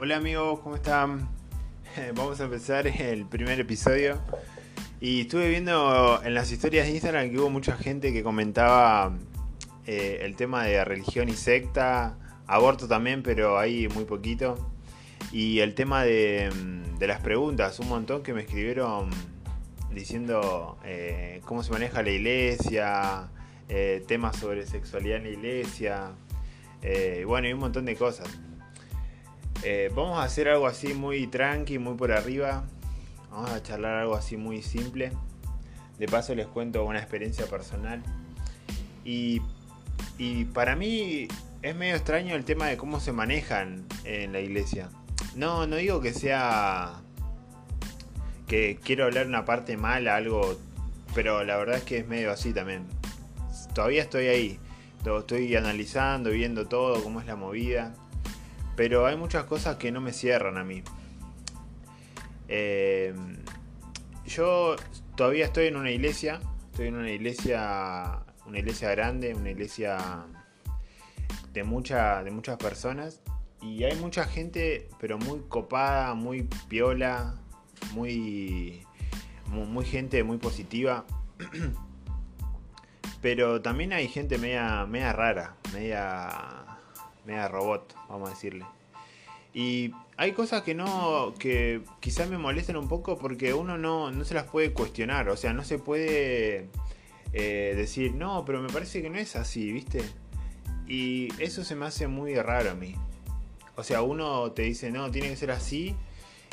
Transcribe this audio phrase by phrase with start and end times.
[0.00, 1.28] Hola amigos, ¿cómo están?
[2.14, 4.20] Vamos a empezar el primer episodio.
[5.00, 9.18] Y estuve viendo en las historias de Instagram que hubo mucha gente que comentaba
[9.88, 12.16] eh, el tema de religión y secta,
[12.46, 14.70] aborto también, pero ahí muy poquito.
[15.32, 16.48] Y el tema de,
[17.00, 19.10] las preguntas, un montón que me escribieron
[19.92, 23.30] diciendo eh, cómo se maneja la iglesia,
[23.68, 26.12] eh, temas sobre sexualidad en la iglesia,
[27.26, 28.28] bueno, y un montón de cosas.
[29.64, 32.64] Eh, vamos a hacer algo así muy tranqui, muy por arriba.
[33.30, 35.12] Vamos a charlar algo así muy simple.
[35.98, 38.02] De paso les cuento una experiencia personal.
[39.04, 39.40] Y,
[40.52, 41.28] para mí
[41.62, 44.90] es medio extraño el tema de cómo se manejan en la iglesia.
[45.34, 47.00] No, no digo que sea
[48.46, 50.58] que quiero hablar una parte mala, algo,
[51.14, 52.86] pero la verdad es que es medio así también.
[53.74, 54.58] Todavía estoy ahí,
[55.04, 57.94] estoy analizando, viendo todo, cómo es la movida.
[58.78, 60.84] Pero hay muchas cosas que no me cierran a mí.
[62.46, 63.12] Eh,
[64.24, 64.76] yo
[65.16, 66.38] todavía estoy en una iglesia.
[66.70, 68.20] Estoy en una iglesia.
[68.46, 70.26] Una iglesia grande, una iglesia
[71.52, 73.20] de, mucha, de muchas personas.
[73.60, 77.34] Y hay mucha gente, pero muy copada, muy piola,
[77.94, 78.86] muy,
[79.46, 81.04] muy, gente muy positiva.
[83.22, 86.67] pero también hay gente media, media rara, media
[87.24, 88.64] media robot, vamos a decirle.
[89.54, 94.24] Y hay cosas que no, que quizás me molestan un poco porque uno no, no
[94.24, 96.68] se las puede cuestionar, o sea, no se puede
[97.32, 100.02] eh, decir, no, pero me parece que no es así, ¿viste?
[100.86, 102.94] Y eso se me hace muy raro a mí.
[103.76, 105.94] O sea, uno te dice, no, tiene que ser así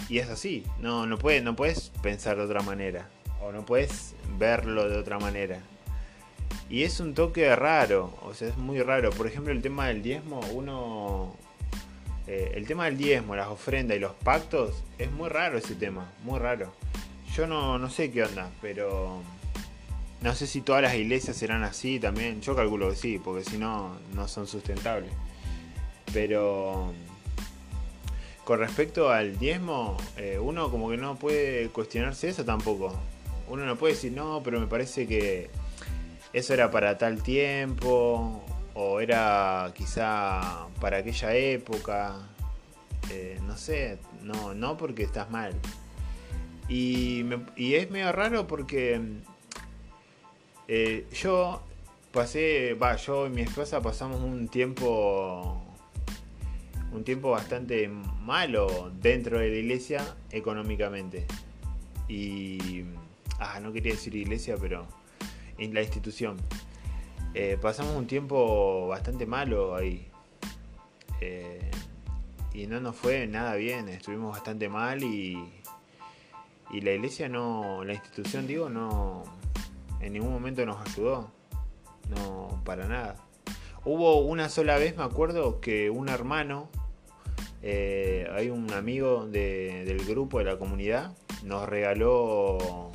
[0.09, 0.63] y es así.
[0.79, 3.09] No, no, puede, no puedes pensar de otra manera.
[3.41, 5.61] O no puedes verlo de otra manera.
[6.69, 9.11] Y es un toque raro, o sea, es muy raro.
[9.11, 11.35] Por ejemplo, el tema del diezmo, uno...
[12.27, 16.12] Eh, el tema del diezmo, las ofrendas y los pactos, es muy raro ese tema,
[16.23, 16.73] muy raro.
[17.35, 19.22] Yo no, no sé qué onda, pero...
[20.22, 22.41] No sé si todas las iglesias serán así también.
[22.41, 25.11] Yo calculo que sí, porque si no, no son sustentables.
[26.11, 26.94] Pero...
[28.44, 32.95] Con respecto al diezmo, eh, uno como que no puede cuestionarse eso tampoco.
[33.47, 35.50] Uno no puede decir, no, pero me parece que
[36.35, 42.28] eso era para tal tiempo o era quizá para aquella época.
[43.09, 45.53] Eh, no sé, no, no porque estás mal.
[46.68, 47.23] Y,
[47.56, 49.00] es medio raro porque
[50.68, 51.62] eh, yo
[52.12, 55.62] pasé, va, yo y mi esposa pasamos un tiempo
[56.91, 61.28] un tiempo bastante malo dentro de la iglesia económicamente.
[62.09, 62.84] Y
[63.40, 64.85] ah, no quería decir iglesia, pero
[65.57, 66.38] en la institución.
[67.33, 70.07] Eh, pasamos un tiempo bastante malo ahí.
[71.21, 71.71] Eh,
[72.53, 75.38] y no nos fue nada bien, estuvimos bastante mal y,
[76.71, 79.23] y la iglesia no, la institución digo, no,
[79.99, 81.31] en ningún momento nos ayudó,
[82.09, 83.17] no, para nada.
[83.83, 86.69] Hubo una sola vez, me acuerdo, que un hermano,
[87.61, 92.91] eh, hay un amigo del grupo de la comunidad, nos regaló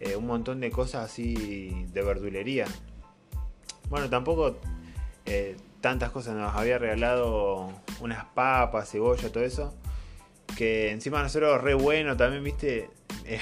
[0.00, 2.64] eh, un montón de cosas así de verdulería.
[3.90, 4.56] Bueno, tampoco
[5.26, 9.74] eh, tantas cosas, nos había regalado unas papas, cebolla, todo eso.
[10.56, 12.88] Que encima nosotros re bueno también, viste.
[13.26, 13.40] Eh,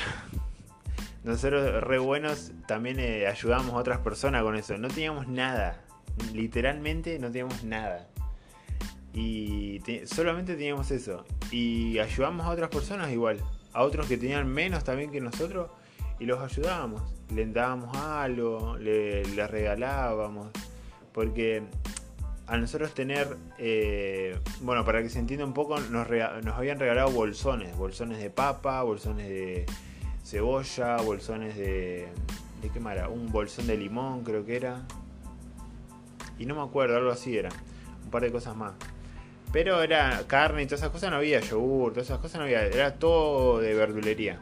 [1.24, 4.76] nosotros re buenos también ayudamos a otras personas con eso.
[4.78, 5.84] No teníamos nada.
[6.34, 8.08] Literalmente no teníamos nada.
[9.14, 11.25] Y solamente teníamos eso.
[11.52, 13.38] Y ayudamos a otras personas igual.
[13.72, 15.70] A otros que tenían menos también que nosotros
[16.18, 17.02] y los ayudábamos,
[17.34, 20.50] le dábamos algo, le, regalábamos,
[21.12, 21.62] porque
[22.46, 27.76] a nosotros tener, eh, bueno, para que se entienda un poco, nos, habían regalado bolsones,
[27.76, 29.66] bolsones de papa, bolsones de
[30.24, 32.08] cebolla, bolsones de...
[32.62, 33.08] ¿De qué mara?
[33.08, 34.82] Un bolsón de limón creo que era.
[36.40, 37.50] Y no me acuerdo, algo así era.
[38.04, 38.72] Un par de cosas más.
[39.52, 42.66] Pero era carne y todas esas cosas no había, yogur, todas esas cosas no había.
[42.66, 44.40] Era todo de verdulería.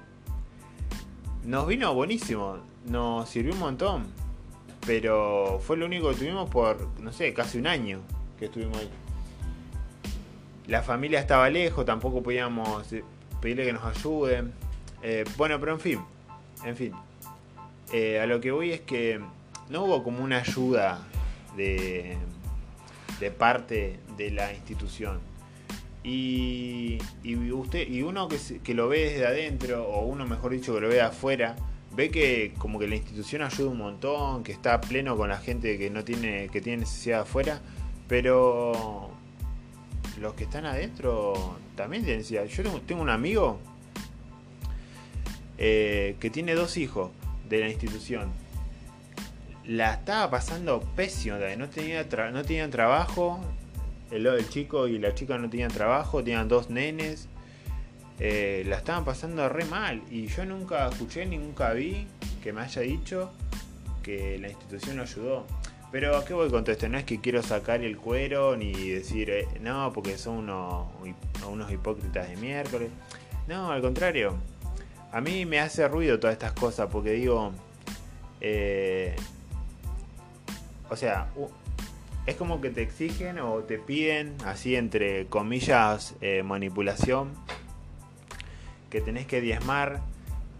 [1.46, 4.06] Nos vino buenísimo, nos sirvió un montón.
[4.84, 8.00] Pero fue lo único que tuvimos por, no sé, casi un año
[8.36, 8.90] que estuvimos ahí.
[10.66, 13.04] La familia estaba lejos, tampoco podíamos eh,
[13.40, 14.52] pedirle que nos ayuden.
[15.04, 16.00] Eh, bueno, pero en fin,
[16.64, 16.92] en fin.
[17.92, 19.20] Eh, a lo que voy es que
[19.68, 21.06] no hubo como una ayuda
[21.56, 22.18] de,
[23.20, 25.20] de parte de la institución.
[26.08, 27.00] Y,
[27.52, 30.94] usted, y uno que, lo ve desde adentro, o uno mejor dicho que lo ve
[30.94, 31.56] de afuera,
[31.96, 35.76] ve que como que la institución ayuda un montón, que está pleno con la gente
[35.78, 37.60] que no tiene, que tiene necesidad afuera,
[38.06, 39.10] pero
[40.20, 42.44] los que están adentro también tienen necesidad.
[42.44, 43.58] Yo tengo, un amigo
[45.58, 47.10] eh, que tiene dos hijos
[47.48, 48.30] de la institución.
[49.64, 53.40] La estaba pasando pésimo, no, tenía no tenían trabajo,
[54.10, 57.28] el, el, chico y la chica no tenían trabajo, tenían dos nenes,
[58.18, 62.06] eh, la estaban pasando re mal y yo nunca escuché ni nunca vi
[62.42, 63.30] que me haya dicho
[64.02, 65.46] que la institución lo ayudó.
[65.92, 66.88] Pero ¿a qué voy con todo esto?
[66.88, 70.86] No es que quiero sacar el cuero ni decir, eh, no, porque son unos,
[71.48, 72.90] unos hipócritas de miércoles.
[73.46, 74.36] No, al contrario.
[75.12, 77.52] A mí me hace ruido todas estas cosas porque digo,
[78.40, 79.16] eh,
[80.90, 81.28] o sea,
[82.26, 86.14] es como que te exigen o te piden, así entre comillas,
[86.44, 87.32] manipulación
[88.90, 90.00] que tenés que diezmar,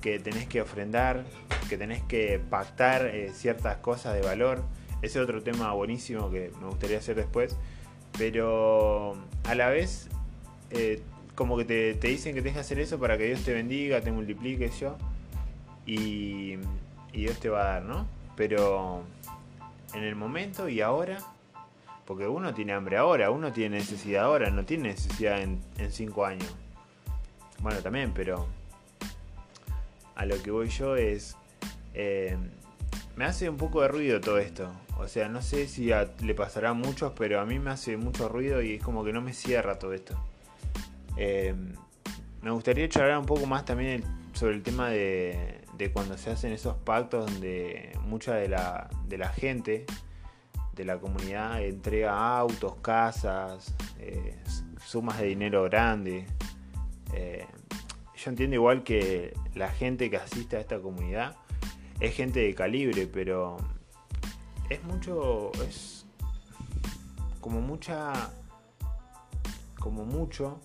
[0.00, 1.24] que tenés que ofrendar,
[1.68, 4.62] que tenés que pactar eh, ciertas cosas de valor.
[5.02, 7.56] Ese es otro tema buenísimo que me gustaría hacer después.
[8.18, 10.08] Pero a la vez,
[10.70, 11.02] eh,
[11.34, 14.12] como que te, dicen que tenés que hacer eso para que Dios te bendiga, te
[14.12, 14.96] multiplique yo.
[15.86, 16.56] Y,
[17.12, 18.06] y Dios te va a dar, ¿no?
[18.36, 19.02] Pero
[19.94, 21.18] en el momento y ahora,
[22.06, 26.24] porque uno tiene hambre ahora, uno tiene necesidad ahora, no tiene necesidad en, en cinco
[26.24, 26.54] años.
[27.60, 28.46] Bueno, también, pero
[30.14, 31.36] a lo que voy yo es...
[31.94, 32.36] Eh,
[33.16, 34.70] me hace un poco de ruido todo esto.
[34.98, 38.28] O sea, no sé si le pasará a muchos, pero a mí me hace mucho
[38.28, 40.14] ruido y es como que no me cierra todo esto.
[41.16, 41.54] Eh,
[42.42, 46.76] me gustaría charlar un poco más también sobre el tema de, cuando se hacen esos
[46.76, 48.48] pactos donde mucha de
[49.08, 49.86] de la gente,
[50.76, 54.36] de la comunidad, entrega autos, casas, eh,
[54.84, 56.26] sumas de dinero grande.
[57.14, 57.46] Eh,
[58.14, 61.36] yo entiendo igual que la gente que asiste a esta comunidad
[61.98, 63.56] es gente de calibre, pero
[64.68, 66.06] es mucho, es
[67.40, 68.12] como mucha,
[69.80, 70.60] como mucho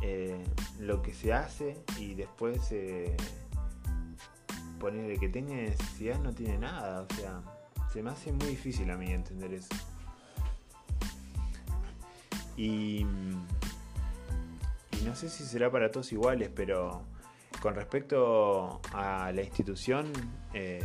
[0.00, 0.42] eh,
[0.78, 2.72] lo que se hace y después
[4.80, 7.42] ponerle que tenga necesidad no tiene nada, o sea,
[7.92, 9.74] se me hace muy difícil a mí entender eso.
[12.56, 13.06] Y
[15.04, 17.02] no sé si será para todos iguales, pero
[17.62, 20.12] con respecto a la institución,
[20.54, 20.82] eh,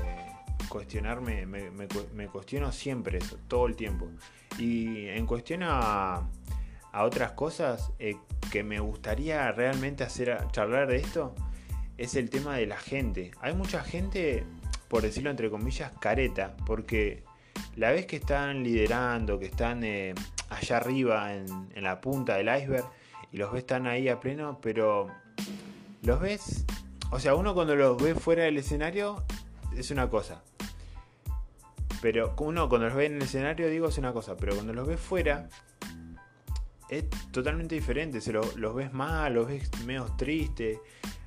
[0.69, 4.09] cuestionarme, me, cuestiono siempre eso, todo el tiempo.
[4.57, 6.27] Y en cuestión a,
[6.93, 8.15] otras cosas eh,
[8.51, 11.33] que me gustaría realmente hacer, charlar de esto,
[11.97, 13.31] es el tema de la gente.
[13.41, 14.45] Hay mucha gente,
[14.87, 17.23] por decirlo entre comillas, careta, porque
[17.75, 20.13] la vez que están liderando, que están eh,
[20.49, 22.85] allá arriba en, en la punta del iceberg,
[23.31, 25.07] y los ves están ahí a pleno, pero
[26.03, 26.65] los ves,
[27.11, 29.23] o sea, uno cuando los ve fuera del escenario
[29.75, 30.43] es una cosa.
[32.01, 34.87] Pero uno cuando los ve en el escenario digo es una cosa, pero cuando los
[34.87, 35.47] ves fuera
[36.89, 38.21] es totalmente diferente.
[38.21, 40.79] Se los ves mal, los ves medio tristes,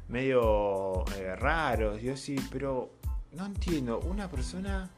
[0.09, 2.03] medio eh, raros.
[2.03, 2.99] Yo sí, pero
[3.37, 4.01] no entiendo.
[4.01, 4.91] Una persona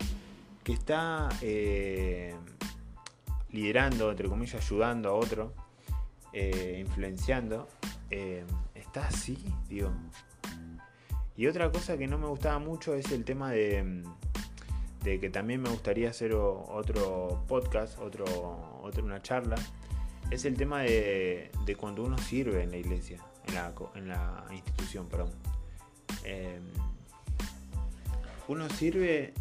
[0.62, 2.35] que está eh,
[3.50, 5.52] liderando, entre comillas, ayudando a otro,
[6.32, 7.69] eh, influenciando,
[8.11, 8.44] eh,
[8.75, 9.38] está así,
[9.69, 9.90] digo.
[11.37, 14.02] Y otra cosa que no me gustaba mucho es el tema de,
[15.05, 18.25] de que también me gustaría hacer otro podcast, otro,
[18.83, 19.57] otro, una charla,
[20.30, 24.45] es el tema de, de cuando uno sirve en la iglesia, en la, en la
[24.50, 25.30] institución, perdón.
[28.49, 29.35] Uno sirve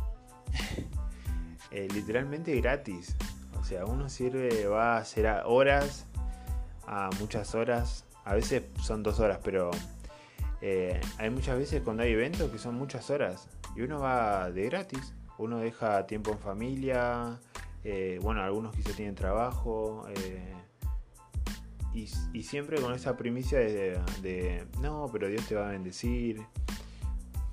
[1.72, 3.16] eh, literalmente gratis.
[3.60, 6.06] O sea, uno sirve, va a hacer horas
[6.86, 8.06] a muchas horas.
[8.24, 9.72] A veces son dos horas, pero
[10.62, 13.48] eh, hay muchas veces cuando hay eventos que son muchas horas.
[13.76, 15.14] Y uno va de gratis.
[15.38, 17.40] Uno deja tiempo en familia.
[17.84, 20.06] Eh, bueno, algunos quizás tienen trabajo.
[20.16, 20.54] Eh,
[21.94, 26.42] y, siempre con esa primicia de, de, no, pero Dios te va a bendecir.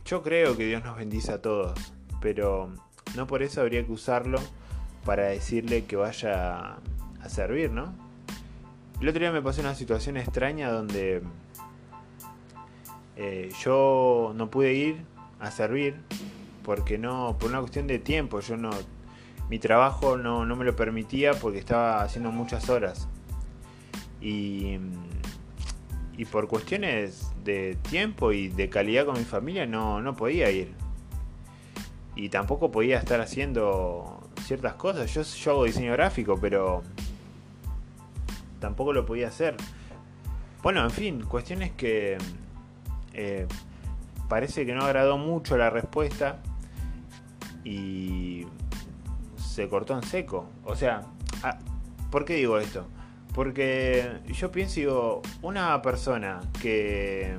[0.04, 1.78] Yo creo que Dios nos bendice a todos,
[2.20, 2.70] pero
[3.16, 4.38] no por eso habría que usarlo
[5.04, 6.76] para decirle que vaya
[7.22, 7.94] a servir, ¿no?
[9.00, 11.22] El otro día me pasó una situación extraña donde
[13.16, 14.96] eh, yo no pude ir
[15.40, 15.96] a servir
[16.64, 18.70] porque no, por una cuestión de tiempo, yo no,
[19.48, 23.08] mi trabajo no, me lo permitía porque estaba haciendo muchas horas.
[24.20, 24.78] Y,
[26.16, 30.72] y por cuestiones de tiempo y de calidad con mi familia no, no podía ir.
[32.16, 35.12] Y tampoco podía estar haciendo ciertas cosas.
[35.12, 36.82] Yo, hago diseño gráfico, pero
[38.60, 39.56] tampoco lo podía hacer.
[40.62, 42.16] Bueno, en fin, cuestiones que
[43.12, 43.46] eh,
[44.28, 46.40] parece que no agradó mucho la respuesta
[47.64, 48.46] y
[49.36, 50.48] se cortó en seco.
[50.64, 51.02] O sea,
[51.42, 51.58] ah,
[52.10, 52.86] ¿por qué digo esto?
[53.34, 57.36] Porque yo pienso, digo, una persona que,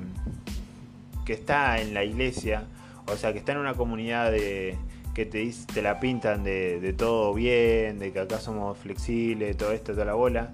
[1.24, 2.64] que está en la iglesia,
[3.06, 4.76] o sea, que está en una comunidad de
[5.14, 9.92] que te, te la pintan de, todo bien, de que acá somos flexibles, todo esto,
[9.92, 10.50] toda la bola,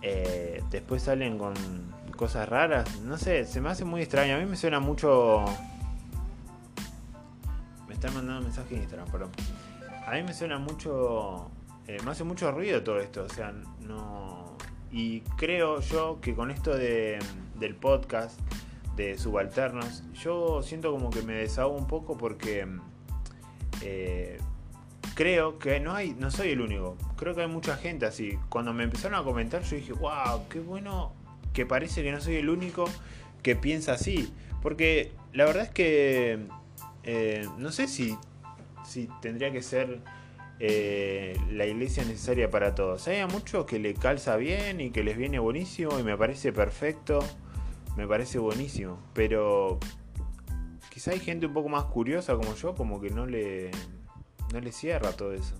[0.00, 1.52] eh, después salen con
[2.16, 4.36] cosas raras, no sé, se me hace muy extraño.
[4.36, 5.44] A mí me suena mucho.
[7.86, 9.30] Me están mandando mensajes en Instagram, perdón.
[10.06, 11.50] A mí me suena mucho
[11.90, 14.56] eh, me hace mucho ruido todo esto, o sea, no...
[14.92, 17.18] Y creo yo que con esto de,
[17.58, 18.38] del podcast,
[18.96, 22.66] de subalternos, yo siento como que me desahogo un poco porque
[23.82, 24.38] eh,
[25.14, 26.96] creo que no hay, no soy el único.
[27.16, 28.38] Creo que hay mucha gente así.
[28.48, 31.12] Cuando me empezaron a comentar, yo dije, wow, qué bueno
[31.52, 32.84] que parece que no soy el único
[33.42, 34.32] que piensa así.
[34.62, 36.46] Porque la verdad es que
[37.02, 38.16] eh, no sé si,
[38.84, 40.00] si tendría que ser
[40.62, 43.08] eh, la iglesia necesaria para todos.
[43.08, 46.52] Hay a muchos que le calza bien y que les viene buenísimo y me parece
[46.52, 47.20] perfecto,
[47.96, 49.78] me parece buenísimo, pero
[50.90, 53.70] quizá hay gente un poco más curiosa como yo, como que no le,
[54.52, 55.54] no le cierra todo eso.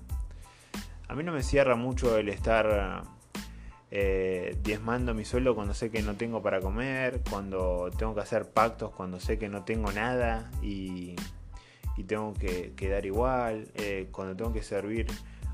[1.09, 3.05] A mí no me cierra mucho el estar
[3.91, 8.51] eh, diezmando mi sueldo cuando sé que no tengo para comer, cuando tengo que hacer
[8.51, 11.17] pactos, cuando sé que no tengo nada y
[12.01, 15.07] y tengo que quedar igual, eh, cuando tengo que servir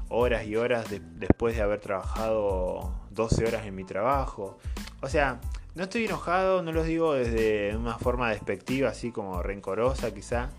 [0.08, 0.86] horas y horas
[1.18, 4.58] después de haber trabajado 12 horas en mi trabajo.
[5.02, 5.40] O sea,
[5.74, 10.50] no estoy enojado, no lo digo desde una forma despectiva, así como rencorosa quizá.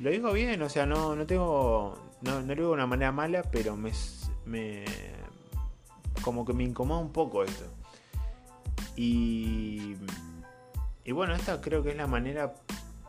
[0.00, 3.12] Lo digo bien, o sea, no, no tengo, no, no lo digo de una manera
[3.12, 3.92] mala, pero me,
[4.44, 4.84] me,
[6.22, 7.66] como que me incomoda un poco esto.
[8.96, 9.94] Y,
[11.04, 12.52] y bueno, esta creo que es la manera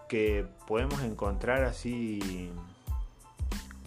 [0.08, 2.52] que podemos encontrar así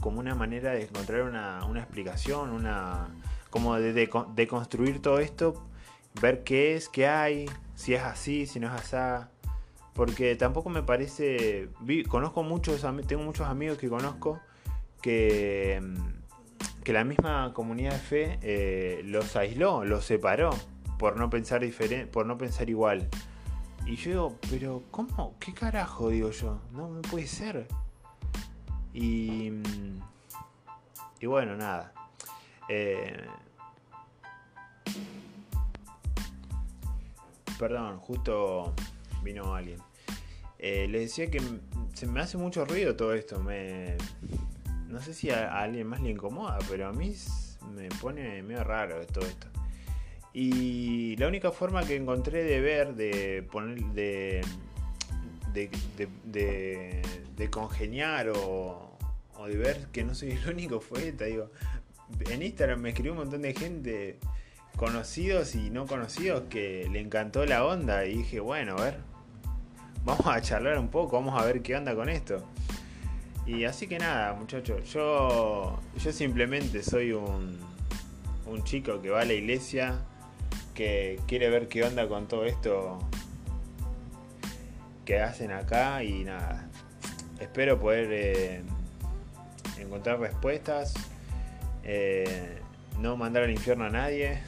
[0.01, 3.09] como una manera de encontrar una, explicación, una
[3.51, 5.67] como de, de, construir todo esto,
[6.21, 9.27] ver qué es, qué hay, si es así, si no es así.
[9.95, 11.71] Porque tampoco me parece.
[12.09, 14.41] conozco muchos, tengo muchos amigos que conozco
[15.01, 15.81] que,
[16.85, 20.51] que la misma comunidad de fe eh, los aisló, los separó
[20.99, 23.09] por no pensar diferente, por no pensar igual.
[23.87, 25.37] Y yo digo, pero ¿cómo?
[25.38, 26.09] ¿Qué carajo?
[26.09, 27.69] Digo yo, no, puede ser.
[28.93, 30.00] Y, mm,
[31.21, 31.93] y bueno, nada.
[32.69, 33.25] Eh,
[37.59, 38.75] perdón, justo
[39.23, 39.78] vino alguien.
[40.59, 41.40] Eh, les decía que
[41.95, 43.38] se me hace mucho ruido todo esto.
[43.40, 43.97] Me,
[44.88, 47.14] no sé si a, a alguien más le incomoda, pero a mí
[47.73, 49.47] me pone medio raro todo esto.
[50.38, 54.43] Y la única forma que encontré de ver, de poner, de,
[56.25, 58.99] de, congeniar o,
[59.47, 61.25] de ver que no soy el único fue esta.
[61.25, 61.50] Digo,
[62.28, 64.19] en Instagram me escribió un montón de gente,
[64.76, 68.05] conocidos y no conocidos, que le encantó la onda.
[68.05, 68.99] Y dije, bueno, a ver,
[70.05, 72.47] vamos a charlar un poco, vamos a ver qué onda con esto.
[73.47, 77.59] Y así que nada, muchachos, yo, yo simplemente soy un,
[78.45, 79.99] un chico que va a la iglesia
[80.76, 82.99] que quiere ver qué onda con todo esto
[85.04, 86.68] que hacen acá y nada.
[87.40, 88.62] Espero poder eh,
[89.78, 90.95] encontrar respuestas,
[91.83, 92.59] eh,
[93.00, 94.38] no mandar al infierno a nadie.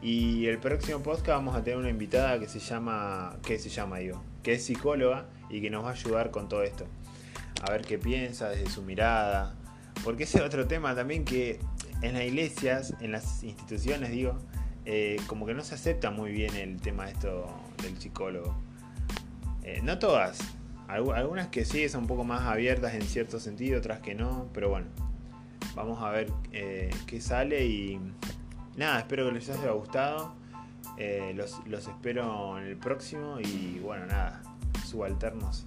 [0.00, 3.98] Y el próximo podcast vamos a tener una invitada que se llama, ¿qué se llama
[3.98, 4.22] digo?
[4.42, 6.86] Que es psicóloga y que nos va a ayudar con todo esto.
[7.62, 9.54] A ver qué piensa desde su mirada.
[10.04, 11.60] Porque ese es otro tema también que
[12.02, 14.38] en las iglesias, en las instituciones digo,
[14.84, 17.46] eh, como que no se acepta muy bien el tema esto
[17.82, 18.56] del psicólogo.
[19.62, 20.40] Eh, no todas,
[20.88, 24.68] algunas que sí son un poco más abiertas en cierto sentido, otras que no, pero
[24.68, 24.86] bueno,
[25.74, 28.00] vamos a ver eh, qué sale y
[28.76, 30.34] nada, espero que les haya gustado.
[31.34, 34.42] los, los espero en el próximo y bueno, nada,
[34.84, 35.66] subalternos.